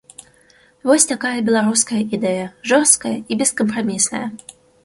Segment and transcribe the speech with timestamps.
[0.89, 4.27] Вось такая беларуская ідэя, жорсткая і бескампрамісная.